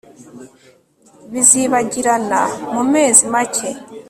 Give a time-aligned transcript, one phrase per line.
[1.31, 2.41] Bizibagirana
[2.73, 3.69] mumezi make